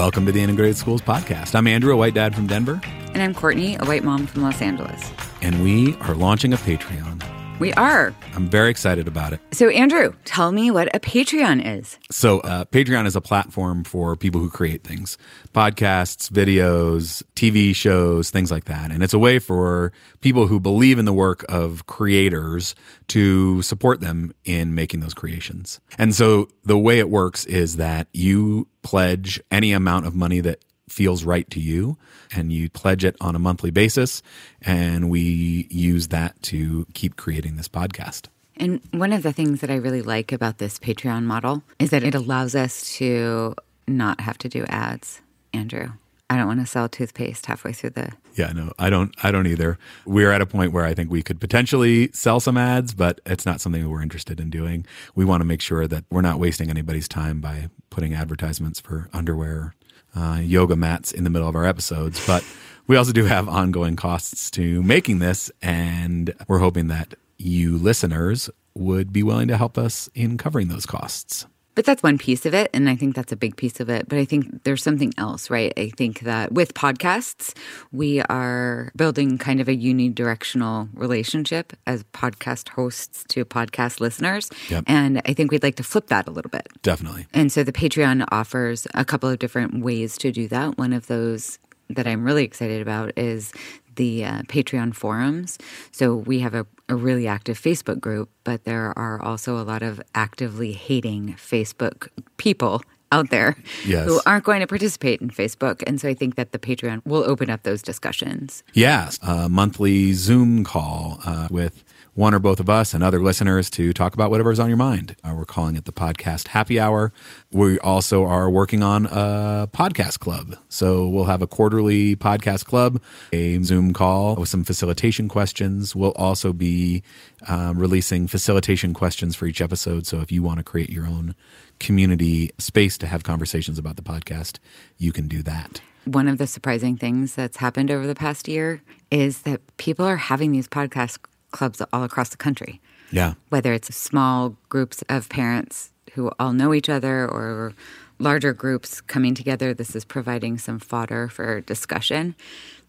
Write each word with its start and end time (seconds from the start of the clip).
Welcome 0.00 0.24
to 0.24 0.32
the 0.32 0.40
Integrated 0.40 0.78
Schools 0.78 1.02
Podcast. 1.02 1.54
I'm 1.54 1.66
Andrew, 1.66 1.92
a 1.92 1.96
white 1.98 2.14
dad 2.14 2.34
from 2.34 2.46
Denver. 2.46 2.80
And 3.12 3.22
I'm 3.22 3.34
Courtney, 3.34 3.76
a 3.78 3.84
white 3.84 4.02
mom 4.02 4.26
from 4.26 4.40
Los 4.40 4.62
Angeles. 4.62 5.12
And 5.42 5.62
we 5.62 5.94
are 5.96 6.14
launching 6.14 6.54
a 6.54 6.56
Patreon. 6.56 7.22
We 7.60 7.74
are. 7.74 8.14
I'm 8.34 8.48
very 8.48 8.70
excited 8.70 9.06
about 9.06 9.34
it. 9.34 9.40
So, 9.52 9.68
Andrew, 9.68 10.14
tell 10.24 10.50
me 10.50 10.70
what 10.70 10.88
a 10.96 10.98
Patreon 10.98 11.78
is. 11.78 11.98
So, 12.10 12.40
uh, 12.40 12.64
Patreon 12.64 13.04
is 13.04 13.14
a 13.14 13.20
platform 13.20 13.84
for 13.84 14.16
people 14.16 14.40
who 14.40 14.48
create 14.48 14.82
things 14.82 15.18
podcasts, 15.52 16.30
videos, 16.30 17.22
TV 17.36 17.76
shows, 17.76 18.30
things 18.30 18.50
like 18.50 18.64
that. 18.64 18.90
And 18.90 19.02
it's 19.02 19.12
a 19.12 19.18
way 19.18 19.38
for 19.38 19.92
people 20.22 20.46
who 20.46 20.58
believe 20.58 20.98
in 20.98 21.04
the 21.04 21.12
work 21.12 21.44
of 21.50 21.84
creators 21.84 22.74
to 23.08 23.60
support 23.60 24.00
them 24.00 24.32
in 24.46 24.74
making 24.74 25.00
those 25.00 25.12
creations. 25.12 25.80
And 25.98 26.14
so, 26.14 26.48
the 26.64 26.78
way 26.78 26.98
it 26.98 27.10
works 27.10 27.44
is 27.44 27.76
that 27.76 28.08
you 28.14 28.68
pledge 28.82 29.38
any 29.50 29.72
amount 29.72 30.06
of 30.06 30.14
money 30.14 30.40
that 30.40 30.64
feels 30.90 31.24
right 31.24 31.48
to 31.50 31.60
you 31.60 31.96
and 32.34 32.52
you 32.52 32.68
pledge 32.68 33.04
it 33.04 33.16
on 33.20 33.34
a 33.34 33.38
monthly 33.38 33.70
basis 33.70 34.22
and 34.62 35.08
we 35.10 35.66
use 35.70 36.08
that 36.08 36.40
to 36.42 36.86
keep 36.94 37.16
creating 37.16 37.56
this 37.56 37.68
podcast 37.68 38.26
and 38.56 38.80
one 38.92 39.12
of 39.12 39.22
the 39.22 39.32
things 39.32 39.60
that 39.60 39.70
i 39.70 39.74
really 39.74 40.02
like 40.02 40.32
about 40.32 40.58
this 40.58 40.78
patreon 40.78 41.24
model 41.24 41.62
is 41.78 41.90
that 41.90 42.02
it 42.02 42.14
allows 42.14 42.54
us 42.54 42.94
to 42.96 43.54
not 43.86 44.20
have 44.20 44.36
to 44.38 44.48
do 44.48 44.64
ads 44.68 45.20
andrew 45.52 45.90
I 46.30 46.36
don't 46.36 46.46
want 46.46 46.60
to 46.60 46.66
sell 46.66 46.88
toothpaste 46.88 47.46
halfway 47.46 47.72
through 47.72 47.90
the. 47.90 48.12
Yeah, 48.36 48.52
no, 48.52 48.72
I 48.78 48.88
don't. 48.88 49.12
I 49.24 49.32
don't 49.32 49.48
either. 49.48 49.78
We're 50.06 50.30
at 50.30 50.40
a 50.40 50.46
point 50.46 50.72
where 50.72 50.84
I 50.84 50.94
think 50.94 51.10
we 51.10 51.24
could 51.24 51.40
potentially 51.40 52.08
sell 52.12 52.38
some 52.38 52.56
ads, 52.56 52.94
but 52.94 53.20
it's 53.26 53.44
not 53.44 53.60
something 53.60 53.82
that 53.82 53.88
we're 53.88 54.00
interested 54.00 54.38
in 54.38 54.48
doing. 54.48 54.86
We 55.16 55.24
want 55.24 55.40
to 55.40 55.44
make 55.44 55.60
sure 55.60 55.88
that 55.88 56.04
we're 56.08 56.20
not 56.20 56.38
wasting 56.38 56.70
anybody's 56.70 57.08
time 57.08 57.40
by 57.40 57.68
putting 57.90 58.14
advertisements 58.14 58.78
for 58.78 59.08
underwear 59.12 59.74
uh, 60.14 60.40
yoga 60.42 60.76
mats 60.76 61.12
in 61.12 61.24
the 61.24 61.30
middle 61.30 61.48
of 61.48 61.56
our 61.56 61.64
episodes, 61.64 62.24
but 62.26 62.44
we 62.86 62.96
also 62.96 63.12
do 63.12 63.24
have 63.24 63.48
ongoing 63.48 63.96
costs 63.96 64.50
to 64.52 64.82
making 64.82 65.20
this, 65.20 65.50
and 65.62 66.34
we're 66.48 66.58
hoping 66.58 66.88
that 66.88 67.14
you 67.38 67.78
listeners 67.78 68.50
would 68.74 69.12
be 69.12 69.22
willing 69.22 69.48
to 69.48 69.56
help 69.56 69.78
us 69.78 70.08
in 70.14 70.38
covering 70.38 70.68
those 70.68 70.86
costs. 70.86 71.46
But 71.80 71.86
that's 71.86 72.02
one 72.02 72.18
piece 72.18 72.44
of 72.44 72.52
it. 72.52 72.68
And 72.74 72.90
I 72.90 72.94
think 72.94 73.16
that's 73.16 73.32
a 73.32 73.36
big 73.36 73.56
piece 73.56 73.80
of 73.80 73.88
it. 73.88 74.06
But 74.06 74.18
I 74.18 74.26
think 74.26 74.64
there's 74.64 74.82
something 74.82 75.14
else, 75.16 75.48
right? 75.48 75.72
I 75.78 75.88
think 75.96 76.20
that 76.20 76.52
with 76.52 76.74
podcasts, 76.74 77.56
we 77.90 78.20
are 78.20 78.92
building 78.96 79.38
kind 79.38 79.62
of 79.62 79.68
a 79.70 79.74
unidirectional 79.74 80.90
relationship 80.92 81.72
as 81.86 82.04
podcast 82.12 82.68
hosts 82.68 83.24
to 83.28 83.46
podcast 83.46 83.98
listeners. 83.98 84.50
Yep. 84.68 84.84
And 84.88 85.22
I 85.24 85.32
think 85.32 85.52
we'd 85.52 85.62
like 85.62 85.76
to 85.76 85.82
flip 85.82 86.08
that 86.08 86.28
a 86.28 86.30
little 86.30 86.50
bit. 86.50 86.68
Definitely. 86.82 87.26
And 87.32 87.50
so 87.50 87.64
the 87.64 87.72
Patreon 87.72 88.26
offers 88.30 88.86
a 88.92 89.02
couple 89.02 89.30
of 89.30 89.38
different 89.38 89.82
ways 89.82 90.18
to 90.18 90.30
do 90.30 90.48
that. 90.48 90.76
One 90.76 90.92
of 90.92 91.06
those 91.06 91.58
that 91.88 92.06
I'm 92.06 92.24
really 92.24 92.44
excited 92.44 92.82
about 92.82 93.16
is 93.16 93.54
the 93.96 94.24
uh, 94.24 94.42
Patreon 94.42 94.94
forums. 94.94 95.58
So 95.92 96.14
we 96.14 96.40
have 96.40 96.54
a, 96.54 96.66
a, 96.90 96.96
really 96.96 97.26
active 97.26 97.58
Facebook 97.58 98.00
group, 98.00 98.28
but 98.44 98.64
there 98.64 98.96
are 98.98 99.20
also 99.22 99.58
a 99.58 99.64
lot 99.64 99.82
of 99.82 100.00
actively 100.14 100.72
hating 100.72 101.34
Facebook 101.34 102.08
people 102.36 102.82
out 103.12 103.30
there 103.30 103.56
yes. 103.84 104.06
who 104.06 104.20
aren't 104.26 104.44
going 104.44 104.60
to 104.60 104.66
participate 104.66 105.20
in 105.20 105.30
Facebook. 105.30 105.82
And 105.86 106.00
so 106.00 106.08
I 106.08 106.14
think 106.14 106.36
that 106.36 106.52
the 106.52 106.58
Patreon 106.58 107.04
will 107.04 107.24
open 107.24 107.50
up 107.50 107.62
those 107.64 107.82
discussions. 107.82 108.62
Yes, 108.72 109.18
a 109.22 109.48
monthly 109.48 110.12
Zoom 110.12 110.64
call 110.64 111.20
uh, 111.24 111.48
with 111.50 111.84
one 112.14 112.34
or 112.34 112.38
both 112.38 112.60
of 112.60 112.68
us 112.68 112.92
and 112.92 113.02
other 113.02 113.20
listeners 113.20 113.70
to 113.70 113.92
talk 113.92 114.14
about 114.14 114.30
whatever's 114.30 114.58
on 114.58 114.68
your 114.68 114.76
mind. 114.76 115.16
Uh, 115.22 115.34
we're 115.36 115.44
calling 115.44 115.76
it 115.76 115.84
the 115.84 115.92
podcast 115.92 116.48
happy 116.48 116.80
hour. 116.80 117.12
We 117.52 117.78
also 117.80 118.24
are 118.24 118.50
working 118.50 118.82
on 118.82 119.06
a 119.06 119.68
podcast 119.72 120.18
club. 120.18 120.56
So 120.68 121.08
we'll 121.08 121.24
have 121.24 121.42
a 121.42 121.46
quarterly 121.46 122.16
podcast 122.16 122.64
club, 122.64 123.00
a 123.32 123.62
Zoom 123.62 123.92
call 123.92 124.36
with 124.36 124.48
some 124.48 124.64
facilitation 124.64 125.28
questions. 125.28 125.94
We'll 125.94 126.12
also 126.12 126.52
be 126.52 127.02
um, 127.48 127.78
releasing 127.78 128.26
facilitation 128.26 128.92
questions 128.92 129.36
for 129.36 129.46
each 129.46 129.60
episode. 129.60 130.06
So 130.06 130.20
if 130.20 130.32
you 130.32 130.42
want 130.42 130.58
to 130.58 130.64
create 130.64 130.90
your 130.90 131.06
own 131.06 131.34
community 131.78 132.50
space 132.58 132.98
to 132.98 133.06
have 133.06 133.22
conversations 133.22 133.78
about 133.78 133.96
the 133.96 134.02
podcast, 134.02 134.58
you 134.98 135.12
can 135.12 135.28
do 135.28 135.42
that. 135.42 135.80
One 136.04 136.28
of 136.28 136.38
the 136.38 136.46
surprising 136.46 136.96
things 136.96 137.34
that's 137.34 137.58
happened 137.58 137.90
over 137.90 138.06
the 138.06 138.14
past 138.14 138.48
year 138.48 138.82
is 139.10 139.42
that 139.42 139.60
people 139.76 140.06
are 140.06 140.16
having 140.16 140.50
these 140.52 140.66
podcast 140.66 141.18
clubs 141.50 141.82
all 141.92 142.04
across 142.04 142.30
the 142.30 142.36
country. 142.36 142.80
Yeah. 143.10 143.34
Whether 143.48 143.72
it's 143.72 143.94
small 143.94 144.56
groups 144.68 145.02
of 145.08 145.28
parents 145.28 145.90
who 146.12 146.30
all 146.38 146.52
know 146.52 146.74
each 146.74 146.88
other 146.88 147.28
or 147.28 147.72
larger 148.18 148.52
groups 148.52 149.00
coming 149.00 149.34
together, 149.34 149.74
this 149.74 149.96
is 149.96 150.04
providing 150.04 150.58
some 150.58 150.78
fodder 150.78 151.28
for 151.28 151.60
discussion, 151.62 152.34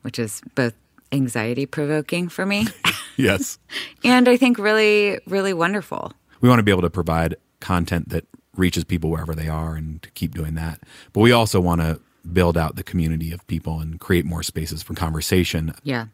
which 0.02 0.20
is 0.20 0.42
both 0.56 0.74
anxiety 1.12 1.66
provoking 1.66 2.30
for 2.30 2.46
me. 2.46 2.68
yes. 3.18 3.58
and 4.04 4.28
I 4.28 4.38
think 4.38 4.58
really, 4.58 5.20
really 5.28 5.54
wonderful. 5.54 6.14
We 6.42 6.50
want 6.50 6.60
to 6.60 6.64
be 6.64 6.72
able 6.72 6.82
to 6.82 6.90
provide 6.90 7.36
content 7.60 8.10
that 8.10 8.26
reaches 8.56 8.84
people 8.84 9.10
wherever 9.10 9.34
they 9.34 9.48
are 9.48 9.76
and 9.76 10.02
to 10.04 10.12
keep 10.12 10.34
doing 10.34 10.56
that. 10.56 10.82
But 11.14 11.22
we 11.22 11.32
also 11.32 11.60
want 11.60 11.82
to 11.82 12.00
build 12.34 12.58
out 12.58 12.76
the 12.76 12.84
community 12.84 13.32
of 13.32 13.46
people 13.48 13.80
and 13.80 14.00
create 14.00 14.26
more 14.26 14.44
spaces 14.44 14.84
for 14.84 14.94
conversation. 14.94 15.74
Yeah 15.84 16.08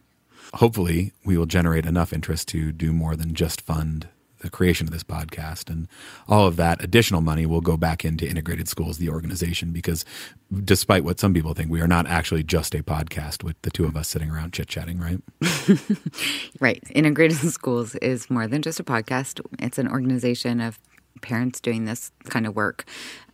hopefully 0.55 1.11
we 1.25 1.37
will 1.37 1.45
generate 1.45 1.85
enough 1.85 2.13
interest 2.13 2.47
to 2.49 2.71
do 2.71 2.93
more 2.93 3.15
than 3.15 3.33
just 3.33 3.61
fund 3.61 4.07
the 4.39 4.49
creation 4.49 4.87
of 4.87 4.93
this 4.93 5.03
podcast. 5.03 5.69
And 5.69 5.87
all 6.27 6.45
of 6.47 6.57
that 6.57 6.83
additional 6.83 7.21
money 7.21 7.45
will 7.45 7.61
go 7.61 7.75
back 7.75 8.05
into 8.05 8.27
integrated 8.27 8.67
schools 8.67 8.97
the 8.97 9.09
organization 9.09 9.71
because 9.71 10.05
despite 10.63 11.03
what 11.03 11.19
some 11.19 11.33
people 11.33 11.53
think 11.53 11.71
we 11.71 11.81
are 11.81 11.87
not 11.87 12.07
actually 12.07 12.43
just 12.43 12.75
a 12.75 12.83
podcast 12.83 13.43
with 13.43 13.59
the 13.63 13.71
two 13.71 13.85
of 13.85 13.97
us 13.97 14.07
sitting 14.07 14.29
around 14.29 14.53
chit-chatting 14.53 14.99
right? 14.99 15.21
Right. 16.59 16.83
Integrated 16.91 17.37
schools 17.51 17.95
is 17.95 18.29
more 18.29 18.47
than 18.47 18.61
just 18.61 18.79
a 18.79 18.83
podcast. 18.83 19.41
It's 19.59 19.77
an 19.77 19.87
organization 19.87 20.61
of 20.61 20.79
parents 21.21 21.59
doing 21.59 21.85
this 21.85 22.11
kind 22.25 22.45
of 22.45 22.55
work 22.55 22.85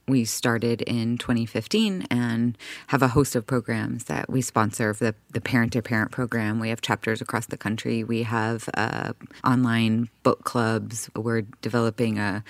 we 0.07 0.25
started 0.25 0.81
in 0.81 1.17
2015 1.17 2.07
and 2.09 2.57
have 2.87 3.01
a 3.01 3.09
host 3.09 3.35
of 3.35 3.47
programs 3.47 4.05
that 4.05 4.29
we 4.29 4.41
sponsor 4.41 4.93
the, 4.93 5.15
the 5.31 5.39
parent 5.39 5.73
to 5.73 5.81
parent 5.81 6.11
program. 6.11 6.59
We 6.59 6.69
have 6.69 6.81
chapters 6.81 7.21
across 7.21 7.45
the 7.45 7.57
country. 7.57 8.03
We 8.03 8.23
have 8.23 8.69
uh, 8.73 9.13
online 9.45 10.09
book 10.23 10.43
clubs. 10.43 11.09
We're 11.15 11.43
developing 11.61 12.19
a 12.19 12.43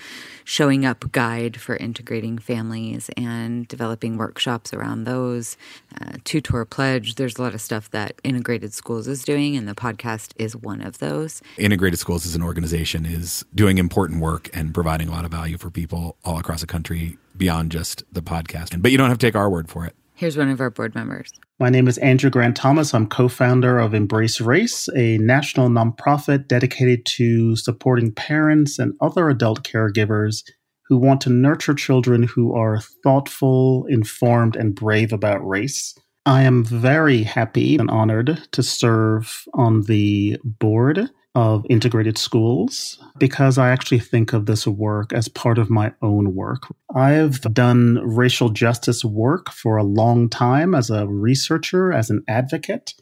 showing 0.44 0.84
up 0.84 1.12
guide 1.12 1.60
for 1.60 1.76
integrating 1.76 2.38
families 2.38 3.08
and 3.16 3.68
developing 3.68 4.16
workshops 4.16 4.72
around 4.72 5.04
those. 5.04 5.56
Uh, 6.00 6.12
tutor 6.24 6.64
pledge 6.64 7.14
there's 7.14 7.36
a 7.36 7.42
lot 7.42 7.54
of 7.54 7.60
stuff 7.60 7.90
that 7.90 8.20
integrated 8.24 8.72
schools 8.72 9.06
is 9.06 9.22
doing 9.22 9.56
and 9.56 9.68
the 9.68 9.74
podcast 9.74 10.32
is 10.36 10.56
one 10.56 10.80
of 10.80 10.98
those. 10.98 11.40
Integrated 11.56 11.98
schools 11.98 12.26
as 12.26 12.34
an 12.34 12.42
organization 12.42 13.06
is 13.06 13.44
doing 13.54 13.78
important 13.78 14.20
work 14.20 14.50
and 14.52 14.74
providing 14.74 15.08
a 15.08 15.12
lot 15.12 15.24
of 15.24 15.30
value 15.30 15.56
for 15.56 15.70
people 15.70 16.16
all 16.24 16.38
across 16.38 16.60
the 16.60 16.66
country 16.66 17.16
beyond 17.36 17.70
just 17.70 18.02
the 18.12 18.22
podcast. 18.22 18.80
But 18.80 18.90
you 18.90 18.98
don't 18.98 19.08
have 19.08 19.18
to 19.18 19.26
take 19.26 19.36
our 19.36 19.50
word 19.50 19.68
for 19.68 19.84
it. 19.86 19.94
Here's 20.16 20.36
one 20.36 20.48
of 20.48 20.60
our 20.60 20.70
board 20.70 20.94
members. 20.94 21.32
My 21.58 21.70
name 21.70 21.88
is 21.88 21.98
Andrew 21.98 22.30
Grant 22.30 22.56
Thomas. 22.56 22.94
I'm 22.94 23.08
co 23.08 23.28
founder 23.28 23.78
of 23.78 23.94
Embrace 23.94 24.40
Race, 24.40 24.88
a 24.94 25.18
national 25.18 25.68
nonprofit 25.68 26.46
dedicated 26.46 27.04
to 27.06 27.56
supporting 27.56 28.12
parents 28.12 28.78
and 28.78 28.94
other 29.00 29.28
adult 29.28 29.64
caregivers 29.64 30.44
who 30.86 30.98
want 30.98 31.20
to 31.22 31.30
nurture 31.30 31.74
children 31.74 32.22
who 32.22 32.54
are 32.54 32.80
thoughtful, 33.02 33.86
informed, 33.86 34.54
and 34.54 34.74
brave 34.74 35.12
about 35.12 35.46
race. 35.46 35.94
I 36.26 36.42
am 36.42 36.64
very 36.64 37.22
happy 37.22 37.76
and 37.76 37.90
honored 37.90 38.40
to 38.52 38.62
serve 38.62 39.44
on 39.54 39.82
the 39.82 40.38
board 40.44 41.10
of 41.34 41.66
integrated 41.68 42.16
schools 42.18 42.98
because 43.18 43.58
I 43.58 43.70
actually 43.70 44.00
think 44.00 44.32
of 44.32 44.46
this 44.46 44.66
work 44.66 45.12
as 45.12 45.28
part 45.28 45.58
of 45.58 45.70
my 45.70 45.92
own 46.02 46.34
work. 46.34 46.64
I've 46.94 47.40
done 47.54 48.00
racial 48.04 48.48
justice 48.48 49.04
work 49.04 49.50
for 49.50 49.76
a 49.76 49.84
long 49.84 50.28
time 50.28 50.74
as 50.74 50.90
a 50.90 51.06
researcher, 51.06 51.92
as 51.92 52.10
an 52.10 52.24
advocate. 52.28 52.94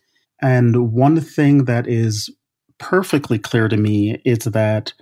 And 0.43 0.93
one 0.93 1.21
thing 1.21 1.65
that 1.65 1.87
is 1.87 2.29
perfectly 2.79 3.39
clear 3.39 3.69
to 3.69 3.77
me 3.77 4.21
is 4.25 4.41
that 4.41 4.93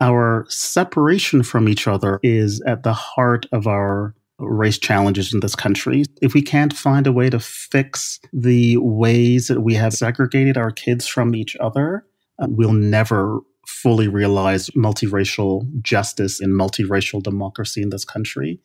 our 0.00 0.46
separation 0.48 1.42
from 1.42 1.68
each 1.68 1.86
other 1.86 2.18
is 2.22 2.60
at 2.66 2.84
the 2.84 2.92
heart 2.92 3.46
of 3.52 3.66
our 3.66 4.14
race 4.38 4.78
challenges 4.78 5.32
in 5.32 5.40
this 5.40 5.54
country. 5.54 6.04
If 6.20 6.34
we 6.34 6.42
can't 6.42 6.72
find 6.72 7.06
a 7.06 7.12
way 7.12 7.30
to 7.30 7.38
fix 7.38 8.18
the 8.32 8.76
ways 8.78 9.48
that 9.48 9.60
we 9.60 9.74
have 9.74 9.92
segregated 9.92 10.56
our 10.56 10.70
kids 10.70 11.06
from 11.06 11.34
each 11.34 11.56
other, 11.56 12.04
uh, 12.40 12.46
we'll 12.48 12.72
never 12.72 13.40
fully 13.66 14.08
realize 14.08 14.70
multiracial 14.70 15.66
justice 15.82 16.40
and 16.40 16.52
multiracial 16.52 17.22
democracy 17.22 17.82
in 17.82 17.90
this 17.90 18.04
country. 18.04 18.60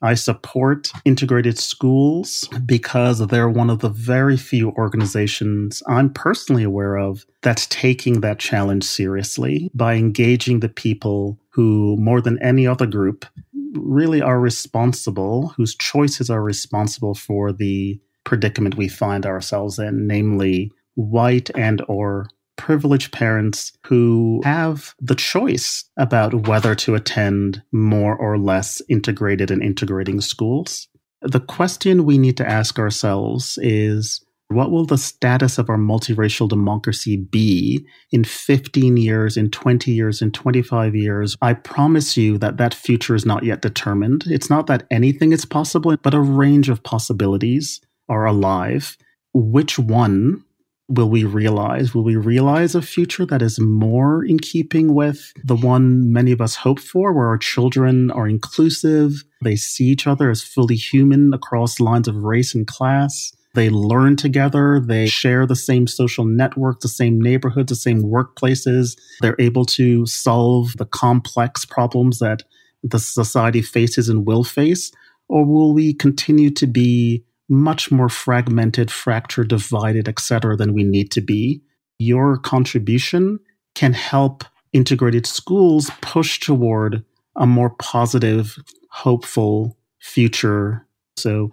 I 0.00 0.14
support 0.14 0.92
integrated 1.04 1.58
schools 1.58 2.48
because 2.64 3.26
they're 3.26 3.48
one 3.48 3.68
of 3.68 3.80
the 3.80 3.88
very 3.88 4.36
few 4.36 4.70
organizations 4.70 5.82
I'm 5.88 6.12
personally 6.12 6.62
aware 6.62 6.96
of 6.96 7.26
that's 7.42 7.66
taking 7.66 8.20
that 8.20 8.38
challenge 8.38 8.84
seriously 8.84 9.70
by 9.74 9.94
engaging 9.94 10.60
the 10.60 10.68
people 10.68 11.40
who, 11.50 11.96
more 11.98 12.20
than 12.20 12.40
any 12.40 12.64
other 12.64 12.86
group, 12.86 13.26
really 13.74 14.22
are 14.22 14.38
responsible, 14.38 15.48
whose 15.56 15.74
choices 15.74 16.30
are 16.30 16.42
responsible 16.42 17.14
for 17.14 17.52
the 17.52 18.00
predicament 18.22 18.76
we 18.76 18.86
find 18.86 19.26
ourselves 19.26 19.80
in, 19.80 20.06
namely 20.06 20.70
white 20.94 21.50
and 21.56 21.82
or 21.88 22.28
privileged 22.58 23.12
parents 23.12 23.72
who 23.86 24.42
have 24.44 24.94
the 25.00 25.14
choice 25.14 25.84
about 25.96 26.46
whether 26.46 26.74
to 26.74 26.94
attend 26.94 27.62
more 27.72 28.14
or 28.14 28.36
less 28.36 28.82
integrated 28.90 29.50
and 29.50 29.62
integrating 29.62 30.20
schools. 30.20 30.88
The 31.22 31.40
question 31.40 32.04
we 32.04 32.18
need 32.18 32.36
to 32.36 32.48
ask 32.48 32.78
ourselves 32.78 33.58
is 33.62 34.22
what 34.48 34.70
will 34.70 34.86
the 34.86 34.96
status 34.98 35.58
of 35.58 35.68
our 35.68 35.76
multiracial 35.76 36.48
democracy 36.48 37.16
be 37.16 37.86
in 38.10 38.24
15 38.24 38.96
years, 38.96 39.36
in 39.36 39.50
20 39.50 39.92
years, 39.92 40.22
in 40.22 40.30
25 40.32 40.94
years? 40.94 41.36
I 41.42 41.52
promise 41.52 42.16
you 42.16 42.38
that 42.38 42.56
that 42.56 42.72
future 42.72 43.14
is 43.14 43.26
not 43.26 43.44
yet 43.44 43.60
determined. 43.60 44.24
It's 44.26 44.48
not 44.48 44.66
that 44.66 44.86
anything 44.90 45.32
is 45.32 45.44
possible, 45.44 45.94
but 46.02 46.14
a 46.14 46.20
range 46.20 46.70
of 46.70 46.82
possibilities 46.82 47.80
are 48.08 48.24
alive. 48.24 48.96
Which 49.34 49.78
one 49.78 50.44
will 50.88 51.10
we 51.10 51.24
realize? 51.24 51.94
Will 51.94 52.04
we 52.04 52.16
realize 52.16 52.74
a 52.74 52.82
future 52.82 53.26
that 53.26 53.42
is 53.42 53.60
more 53.60 54.24
in 54.24 54.38
keeping 54.38 54.94
with 54.94 55.32
the 55.44 55.56
one 55.56 56.12
many 56.12 56.32
of 56.32 56.40
us 56.40 56.56
hope 56.56 56.80
for, 56.80 57.12
where 57.12 57.26
our 57.26 57.38
children 57.38 58.10
are 58.10 58.26
inclusive, 58.26 59.24
they 59.42 59.56
see 59.56 59.84
each 59.84 60.06
other 60.06 60.30
as 60.30 60.42
fully 60.42 60.76
human 60.76 61.34
across 61.34 61.78
lines 61.78 62.08
of 62.08 62.16
race 62.16 62.54
and 62.54 62.66
class? 62.66 63.32
They 63.54 63.70
learn 63.70 64.16
together. 64.16 64.80
They 64.80 65.06
share 65.06 65.46
the 65.46 65.56
same 65.56 65.86
social 65.86 66.24
network, 66.24 66.80
the 66.80 66.88
same 66.88 67.20
neighborhoods, 67.20 67.70
the 67.70 67.76
same 67.76 68.02
workplaces. 68.02 68.96
They're 69.20 69.36
able 69.38 69.64
to 69.66 70.06
solve 70.06 70.76
the 70.76 70.86
complex 70.86 71.64
problems 71.64 72.18
that 72.20 72.42
the 72.82 72.98
society 72.98 73.62
faces 73.62 74.08
and 74.08 74.26
will 74.26 74.44
face. 74.44 74.92
Or 75.28 75.44
will 75.44 75.74
we 75.74 75.92
continue 75.92 76.50
to 76.50 76.66
be 76.66 77.24
much 77.48 77.90
more 77.90 78.08
fragmented, 78.08 78.90
fractured, 78.90 79.48
divided, 79.48 80.08
etc., 80.08 80.56
than 80.56 80.74
we 80.74 80.84
need 80.84 81.10
to 81.12 81.20
be. 81.20 81.62
Your 81.98 82.36
contribution 82.38 83.40
can 83.74 83.92
help 83.92 84.44
integrated 84.72 85.26
schools 85.26 85.90
push 86.00 86.40
toward 86.40 87.04
a 87.36 87.46
more 87.46 87.70
positive, 87.70 88.58
hopeful 88.90 89.76
future. 89.98 90.86
So 91.16 91.50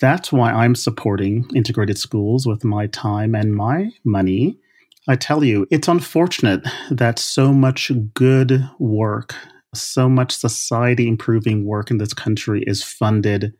that's 0.00 0.32
why 0.32 0.52
I'm 0.52 0.74
supporting 0.74 1.48
integrated 1.54 1.98
schools 1.98 2.46
with 2.46 2.64
my 2.64 2.86
time 2.88 3.34
and 3.34 3.54
my 3.54 3.90
money. 4.04 4.58
I 5.08 5.16
tell 5.16 5.44
you, 5.44 5.66
it's 5.70 5.88
unfortunate 5.88 6.66
that 6.90 7.18
so 7.18 7.52
much 7.52 7.92
good 8.14 8.68
work, 8.78 9.34
so 9.74 10.08
much 10.08 10.36
society 10.36 11.06
improving 11.06 11.64
work 11.64 11.90
in 11.90 11.98
this 11.98 12.12
country 12.12 12.64
is 12.66 12.82
funded 12.82 13.54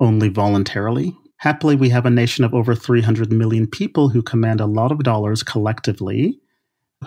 only 0.00 0.28
voluntarily. 0.28 1.16
Happily, 1.44 1.76
we 1.76 1.90
have 1.90 2.06
a 2.06 2.10
nation 2.10 2.42
of 2.42 2.54
over 2.54 2.74
300 2.74 3.30
million 3.30 3.66
people 3.66 4.08
who 4.08 4.22
command 4.22 4.62
a 4.62 4.66
lot 4.66 4.90
of 4.90 5.02
dollars 5.02 5.42
collectively, 5.42 6.40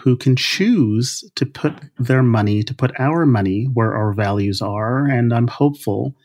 who 0.02 0.16
can 0.16 0.36
choose 0.36 1.24
to 1.34 1.44
put 1.44 1.74
their 1.98 2.22
money, 2.22 2.62
to 2.62 2.76
put 2.76 2.92
our 3.00 3.26
money 3.26 3.64
where 3.74 3.96
our 3.96 4.14
values 4.14 4.62
are. 4.62 5.08
And 5.08 5.34
I'm 5.34 5.48
hopeful 5.48 6.16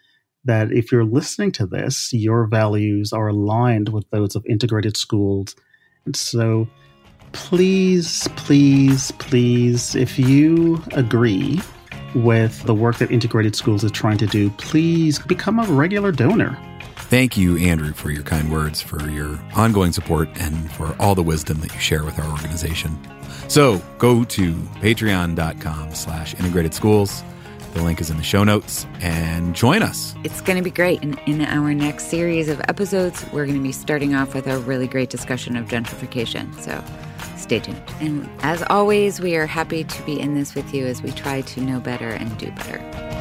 that 0.44 0.70
if 0.73 0.93
you're 0.93 1.06
listening 1.06 1.53
to 1.53 1.67
this, 1.67 2.12
your 2.12 2.44
values 2.47 3.14
are 3.14 3.29
aligned 3.29 3.88
with 3.88 4.05
those 4.11 4.37
of 4.37 4.44
integrated 4.44 4.99
schools. 4.99 5.56
And 6.05 6.15
so 6.15 6.69
please, 7.32 8.29
please, 8.37 9.11
please, 9.12 9.94
if 9.94 10.19
you 10.19 10.82
agree 10.93 11.62
with 12.15 12.62
the 12.65 12.75
work 12.75 12.99
that 12.99 13.11
integrated 13.11 13.56
schools 13.56 13.82
is 13.85 13.91
trying 13.91 14.19
to 14.19 14.26
do, 14.26 14.50
please 14.50 15.19
become 15.19 15.58
a 15.58 15.65
regular 15.65 16.12
donor. 16.12 16.58
Thank 17.12 17.37
you, 17.37 17.59
Andrew, 17.59 17.93
for 17.93 18.11
your 18.11 18.23
kind 18.23 18.50
words, 18.50 18.81
for 18.81 19.06
your 19.11 19.38
ongoing 19.55 19.93
support, 19.93 20.31
and 20.41 20.73
for 20.73 20.97
all 20.99 21.14
the 21.14 21.23
wisdom 21.23 21.61
that 21.61 21.75
you 21.75 21.79
share 21.79 22.05
with 22.05 22.19
our 22.19 22.26
organization. 22.31 22.99
So 23.49 23.82
go 23.99 24.25
to 24.25 24.55
patreon.com 24.81 25.94
slash 25.94 26.32
integrated 26.37 26.73
schools. 26.73 27.23
The 27.75 27.82
link 27.82 28.00
is 28.00 28.09
in 28.09 28.17
the 28.17 28.23
show 28.23 28.44
notes 28.44 28.87
and 29.03 29.55
join 29.55 29.82
us. 29.82 30.14
It's 30.25 30.41
going 30.41 30.56
to 30.56 30.64
be 30.64 30.70
great. 30.70 31.03
And 31.03 31.20
in 31.26 31.43
our 31.43 31.75
next 31.75 32.06
series 32.06 32.49
of 32.49 32.62
episodes, 32.62 33.23
we're 33.31 33.44
going 33.44 33.58
to 33.58 33.62
be 33.62 33.73
starting 33.73 34.15
off 34.15 34.35
with 34.35 34.47
a 34.47 34.58
really 34.61 34.87
great 34.87 35.11
discussion 35.11 35.55
of 35.55 35.67
gentrification. 35.67 36.58
So 36.62 36.82
stay 37.37 37.58
tuned. 37.58 37.82
And 38.00 38.26
as 38.41 38.62
always, 38.70 39.20
we 39.20 39.37
are 39.37 39.44
happy 39.44 39.85
to 39.85 40.03
be 40.05 40.19
in 40.19 40.35
this 40.35 40.55
with 40.55 40.73
you 40.73 40.87
as 40.87 41.03
we 41.03 41.11
try 41.11 41.43
to 41.43 41.61
know 41.61 41.79
better 41.79 42.08
and 42.08 42.38
do 42.38 42.50
better. 42.53 43.12